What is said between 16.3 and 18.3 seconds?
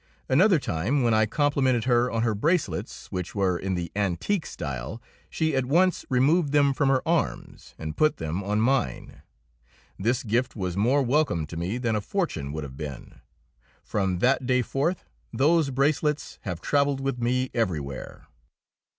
have travelled with me everywhere.